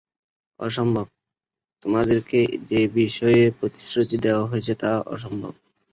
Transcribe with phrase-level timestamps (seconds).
[0.59, 1.07] অসম্ভব,
[1.83, 5.53] তোমাদেরকে যে বিষয়ে প্রতিশ্রুতি দেয়া হয়েছে তা অসম্ভব।